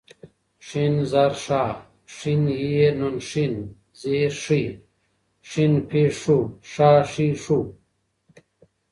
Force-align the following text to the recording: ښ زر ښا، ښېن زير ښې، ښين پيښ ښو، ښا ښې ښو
ښ 0.67 0.69
زر 1.11 1.31
ښا، 1.43 1.65
ښېن 2.15 2.43
زير 4.01 4.33
ښې، 4.43 4.63
ښين 5.49 5.73
پيښ 5.89 6.13
ښو، 6.23 6.37
ښا 6.71 6.91
ښې 7.11 7.29
ښو 7.43 7.59